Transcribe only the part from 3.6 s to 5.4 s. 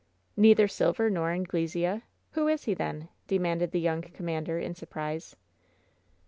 the young commander, in surprise.